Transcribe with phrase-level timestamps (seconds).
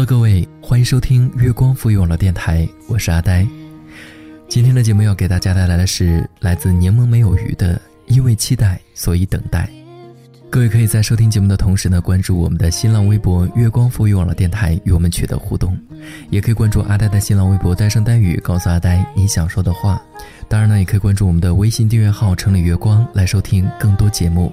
[0.00, 3.46] Hello，各位，欢迎收听月光赋予网络电台，我是阿呆。
[4.48, 7.74] 今天的节目要给大家带来的是来自柠檬没有鱼的
[8.06, 9.68] 《因为期待，所以等待》。
[10.48, 15.76] 各位可以在收听节目的同时呢，关注我们的新浪微博“月光赋予网络电台”，与我们取得互动；
[16.30, 20.00] 也可以关注阿呆的新浪微博“呆声呆语”，告诉阿呆你想说的话。
[20.48, 24.50] 当然呢，也可以关注我们的微信订阅号“城里月光”来收听更多节目。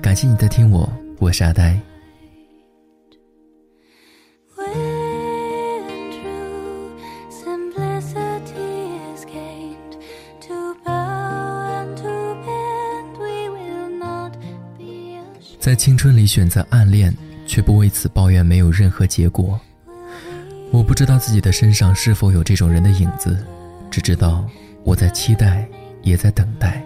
[0.00, 1.78] 感谢你在听我，我是阿呆。
[15.60, 17.14] 在青春里选择暗恋，
[17.46, 19.60] 却不为此抱怨没有任何结果。
[20.70, 23.44] 我不知道自己的身上是否有这种人的影子，
[23.90, 24.48] 只知道
[24.84, 25.68] 我在期待，
[26.02, 26.82] 也在等待。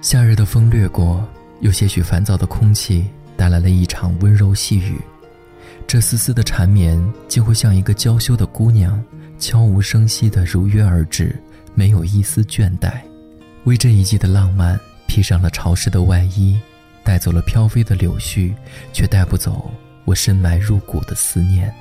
[0.00, 1.22] 夏日的风掠过，
[1.60, 3.04] 有些许烦躁的空气
[3.36, 4.98] 带来了一场温柔细雨。
[5.86, 9.02] 这丝丝的缠绵，竟会像一个娇羞的姑娘，
[9.38, 11.36] 悄无声息地如约而至，
[11.74, 12.92] 没有一丝倦怠，
[13.64, 14.80] 为这一季的浪漫。
[15.06, 16.58] 披上了潮湿的外衣，
[17.02, 18.52] 带走了飘飞的柳絮，
[18.92, 19.70] 却带不走
[20.04, 21.72] 我深埋入骨的思念。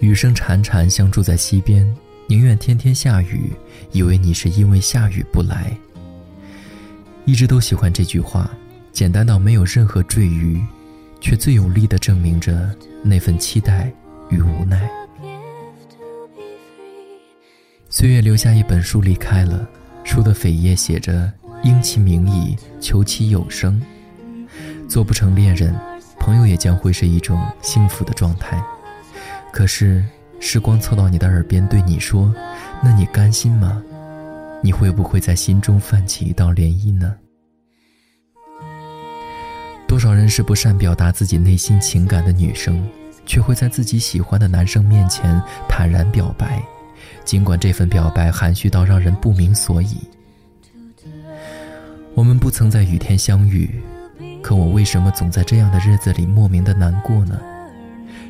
[0.00, 1.84] 雨声潺潺，像住在溪边，
[2.28, 3.52] 宁愿天天下雨，
[3.90, 5.76] 以为你是因为下雨不来。
[7.24, 8.48] 一直都喜欢这句话，
[8.92, 10.64] 简单到没有任何赘余，
[11.20, 13.92] 却最有力的证明着那份期待
[14.30, 14.88] 与无奈。
[17.90, 19.68] 岁月留下一本书，离开了。
[20.08, 21.30] 书的扉页写着
[21.62, 23.80] “应其名矣，求其有声”。
[24.88, 25.78] 做不成恋人，
[26.18, 28.58] 朋友也将会是一种幸福的状态。
[29.52, 30.02] 可是，
[30.40, 32.34] 时光凑到你的耳边对你说
[32.82, 33.82] ：“那你甘心吗？”
[34.64, 37.14] 你会不会在心中泛起一道涟漪呢？
[39.86, 42.82] 多少人是不善表达自己内心情感的女生，
[43.26, 46.62] 却会在自己喜欢的男生面前坦然表白。
[47.24, 49.98] 尽管这份表白含蓄到让人不明所以，
[52.14, 53.70] 我们不曾在雨天相遇，
[54.42, 57.40] 可我为什么总在这样的日子里莫名的难过呢？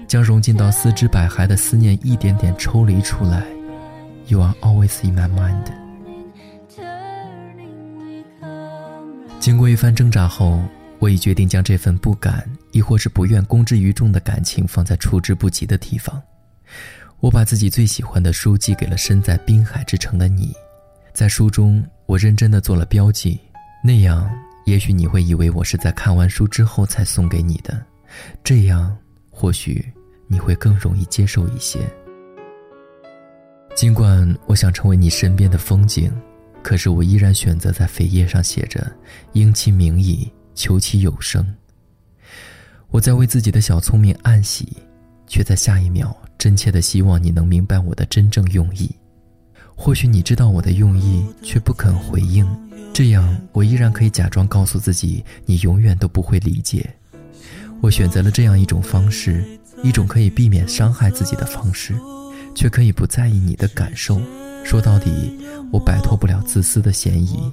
[0.06, 3.44] 将融进到丝织百骸的思念一点点抽离出来
[4.26, 5.64] ，You are always in my mind。
[9.38, 10.60] 经过一番挣扎后，
[10.98, 16.20] 我已决定将这份不敢，亦或是不愿公之于众的感情放在触之不及的地方。
[17.20, 20.54] 我把自己最喜欢的书寄给了身在滨海之城的你，
[21.12, 23.40] 在书中我认真的做了标记，
[23.82, 24.30] 那样
[24.66, 27.84] 也许你会以为我是在看完书之后才送给你的，
[28.44, 28.96] 这样
[29.30, 29.84] 或许
[30.28, 31.80] 你会更容易接受一些。
[33.74, 36.12] 尽管我想成为你身边的风景，
[36.62, 38.90] 可是我依然选择在扉页上写着
[39.34, 41.44] “应其名矣，求其有声”。
[42.90, 44.76] 我在为自己的小聪明暗喜，
[45.28, 46.16] 却在下一秒。
[46.38, 48.88] 真切的希望你能明白我的真正用意。
[49.74, 52.46] 或许你知道我的用意，却不肯回应，
[52.92, 56.88] 这样我依然可以假装告诉自己，你永远都不会理解。
[57.80, 59.44] 我选择了这样一种方式，
[59.82, 61.96] 一种可以避免伤害自己的方式，
[62.54, 64.20] 却可以不在意你的感受。
[64.64, 65.10] 说到底，
[65.72, 67.52] 我摆脱不了自私的嫌疑。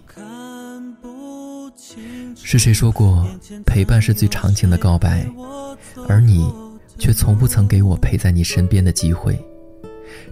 [2.36, 3.28] 是谁说过，
[3.66, 5.28] 陪伴是最长情的告白？
[6.08, 6.52] 而你。
[6.98, 9.40] 却从不曾给我陪在你身边的机会，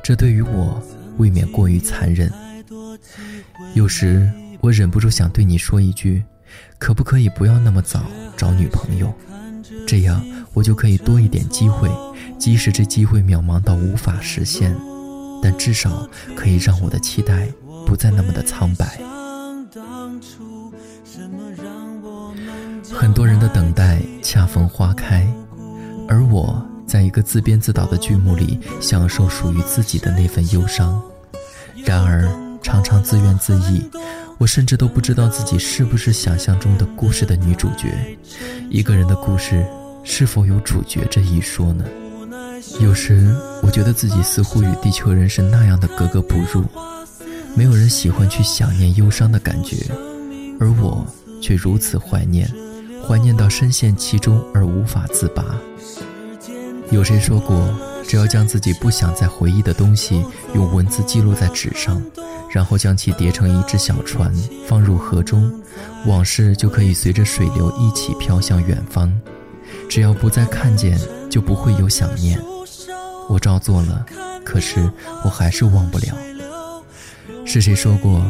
[0.03, 0.81] 这对于我
[1.17, 2.31] 未免过于残忍。
[3.73, 4.31] 有时
[4.61, 6.23] 我忍不住想对你说一句：
[6.77, 8.03] 可不可以不要那么早
[8.37, 9.13] 找女朋友？
[9.87, 10.23] 这样
[10.53, 11.89] 我就可以多一点机会，
[12.37, 14.75] 即使这机会渺茫到无法实现，
[15.41, 17.47] 但至少可以让我的期待
[17.85, 18.99] 不再那么的苍白。
[22.91, 25.27] 很多人的等待恰逢花开。
[26.13, 31.01] 而我在一个自编自导的剧目里，享受属于自己的那份忧伤。
[31.83, 33.81] 然而，常常自怨自艾，
[34.37, 38.15] 我甚至都不知道自己是不是想象中的故事的女主角。
[38.69, 39.65] 一个人的故事
[40.03, 41.83] 是否有主角这一说呢？
[42.79, 46.63] 有时，我觉得自己似乎与地球人是那样的格格不入。
[47.55, 49.77] 没有人喜欢去想念忧伤的感觉，
[50.59, 51.03] 而我
[51.41, 52.47] 却如此怀念。
[53.07, 55.43] 怀念到深陷其中而无法自拔。
[56.91, 57.73] 有谁说过，
[58.07, 60.23] 只要将自己不想再回忆的东西
[60.53, 62.01] 用文字记录在纸上，
[62.49, 64.33] 然后将其叠成一只小船
[64.67, 65.61] 放入河中，
[66.05, 69.11] 往事就可以随着水流一起飘向远方。
[69.89, 72.39] 只要不再看见，就不会有想念。
[73.27, 74.05] 我照做了，
[74.43, 74.89] 可是
[75.23, 76.15] 我还是忘不了。
[77.45, 78.23] 是谁说过？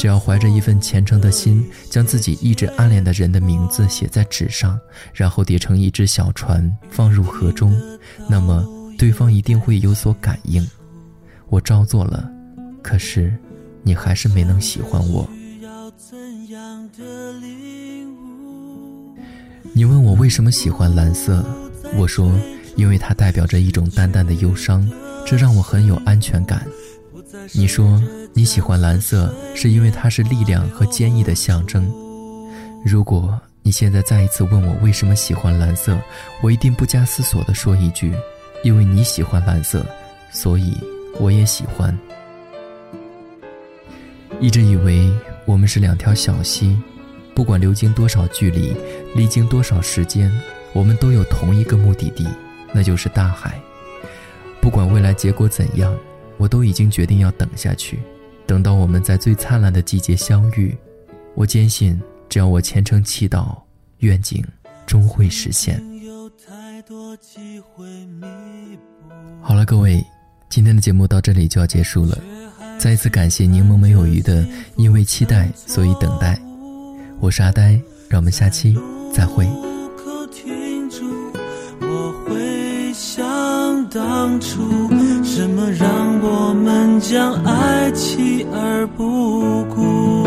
[0.00, 4.80] 只要怀着一份虔诚的心，将自己一直暗恋的人的名字写在纸上，
[5.12, 7.78] 然后叠成一只小船放入河中，
[8.26, 8.66] 那么
[8.96, 10.66] 对方一定会有所感应。
[11.50, 12.26] 我照做了，
[12.80, 13.36] 可是
[13.82, 15.28] 你还是没能喜欢我。
[19.74, 21.44] 你问我为什么喜欢蓝色，
[21.94, 22.32] 我说，
[22.74, 24.90] 因为它代表着一种淡淡的忧伤，
[25.26, 26.66] 这让我很有安全感。
[27.52, 31.90] 你说你喜欢蓝色，是因为它是力量和坚毅的象征。
[32.84, 35.98] 如果你现在再一次问我为什么喜欢蓝色，
[36.42, 38.14] 我一定不加思索地说一句：
[38.64, 39.84] 因为你喜欢蓝色，
[40.32, 40.74] 所以
[41.18, 41.96] 我也喜欢。
[44.40, 45.12] 一直以为
[45.44, 46.78] 我们是两条小溪，
[47.34, 48.74] 不管流经多少距离，
[49.14, 50.32] 历经多少时间，
[50.72, 52.26] 我们都有同一个目的地，
[52.72, 53.60] 那就是大海。
[54.62, 55.94] 不管未来结果怎样，
[56.38, 57.98] 我都已经决定要等下去，
[58.50, 60.76] 等到我们在最灿烂的季节相遇。
[61.36, 61.96] 我坚信，
[62.28, 63.56] 只要我虔诚祈祷，
[63.98, 64.44] 愿景
[64.88, 65.80] 终会实现。
[69.40, 70.04] 好了，各位，
[70.48, 72.18] 今天的节目到这里就要结束了。
[72.76, 74.44] 再一次感谢柠檬没有鱼的，
[74.74, 76.36] 因为期待所以等待。
[77.20, 78.76] 我是阿呆，让我们下期
[79.14, 79.46] 再会。
[83.92, 84.88] 当初，
[85.24, 90.22] 什么让我们将爱弃而不顾？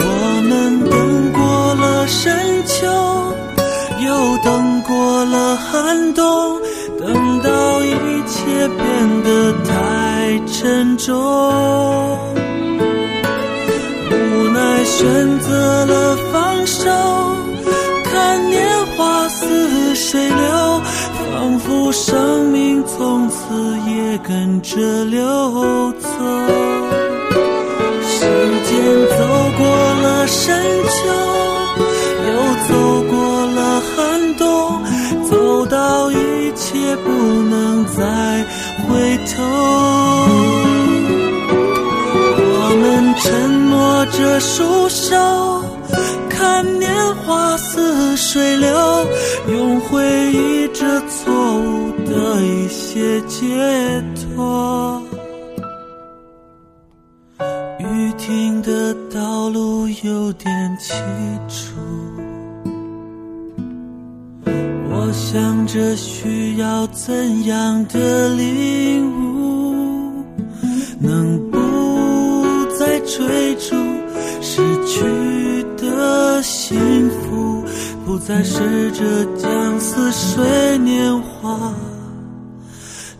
[0.00, 2.36] 我们等过了深
[2.66, 2.86] 秋，
[4.04, 6.60] 又等过了寒冬，
[6.98, 9.84] 等到一切变得太……
[10.46, 11.14] 沉重，
[14.10, 14.12] 无
[14.52, 16.90] 奈选择了放手，
[21.94, 23.54] 生命从此
[23.88, 26.08] 也跟着流走。
[28.02, 28.18] 时
[28.64, 28.74] 间
[29.16, 29.18] 走
[29.56, 29.64] 过
[30.02, 30.96] 了深秋，
[32.26, 32.32] 又
[32.66, 32.72] 走
[33.08, 34.82] 过了寒冬，
[35.30, 37.10] 走到一切不
[37.48, 38.44] 能再
[38.82, 39.44] 回头。
[42.56, 45.62] 我们沉默着束手，
[46.28, 46.92] 看年
[47.24, 49.06] 华似水流，
[49.48, 51.00] 用回忆着
[52.34, 55.02] 误的一些解脱。
[57.78, 60.94] 雨停的道路有点凄
[61.48, 61.74] 楚，
[64.90, 70.24] 我想着需要怎样的领悟，
[70.98, 71.58] 能不
[72.78, 72.94] 再。
[73.06, 73.76] 追逐
[74.40, 76.76] 失去的幸
[77.10, 77.62] 福，
[78.04, 79.04] 不再试着
[79.36, 81.72] 将似水年华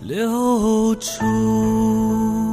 [0.07, 2.44] 留住。